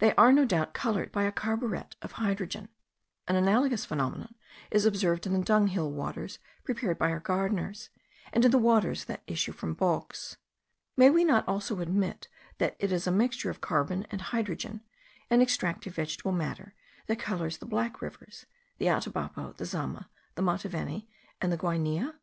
[0.00, 2.68] They are no doubt coloured by a carburet of hydrogen.
[3.28, 4.34] An analogous phenomenon
[4.72, 7.88] is observed in the dunghill waters prepared by our gardeners,
[8.32, 10.36] and in the waters that issue from bogs.
[10.96, 12.26] May we not also admit,
[12.58, 14.80] that it is a mixture of carbon and hydrogen,
[15.30, 16.74] an extractive vegetable matter,
[17.06, 18.46] that colours the black rivers,
[18.78, 21.06] the Atabapo, the Zama, the Mataveni,
[21.40, 22.16] and the Guainia?